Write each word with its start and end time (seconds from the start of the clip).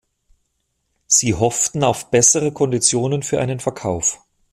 Sie 1.05 1.35
hofften 1.35 1.83
auf 1.83 2.09
bessere 2.09 2.51
Konditionen 2.51 3.21
für 3.21 3.39
einen 3.39 3.59
Verkauf. 3.59 4.19